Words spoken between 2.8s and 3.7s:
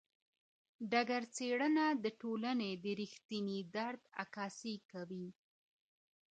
د رښتیني